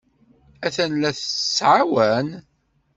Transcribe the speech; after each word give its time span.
Attan 0.65 0.93
la 1.01 1.11
t-tettɛawan. 1.17 2.27